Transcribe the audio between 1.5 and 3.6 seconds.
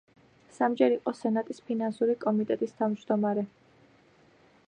ფინანსური კომიტეტის თავმჯდომარე.